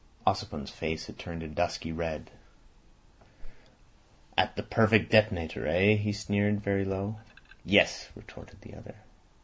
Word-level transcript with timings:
Ossipon's 0.25 0.71
face 0.71 1.05
had 1.05 1.19
turned 1.19 1.53
dusky 1.53 1.91
red. 1.91 2.31
"At 4.35 4.55
the 4.55 4.63
perfect 4.63 5.11
detonator—eh?" 5.11 5.97
he 5.97 6.11
sneered, 6.11 6.59
very 6.61 6.85
low. 6.85 7.17
"Yes," 7.63 8.09
retorted 8.15 8.61
the 8.61 8.73
other. 8.73 8.95